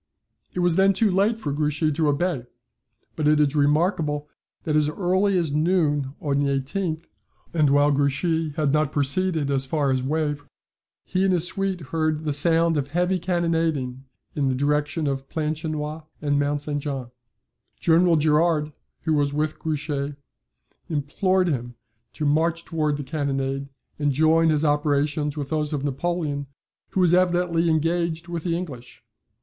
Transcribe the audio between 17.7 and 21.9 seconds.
General Gerard, who was with Grouchy, implored him